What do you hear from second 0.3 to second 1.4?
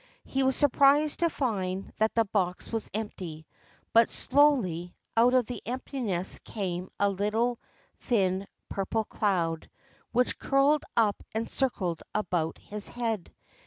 was surprised to